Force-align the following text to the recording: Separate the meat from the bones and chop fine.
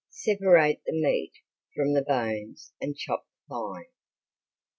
Separate 0.09 0.81
the 0.87 0.93
meat 0.99 1.31
from 1.75 1.93
the 1.93 2.01
bones 2.01 2.73
and 2.81 2.97
chop 2.97 3.27
fine. 3.47 3.85